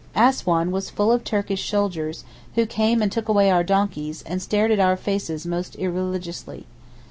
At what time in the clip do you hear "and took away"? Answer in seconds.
3.03-3.51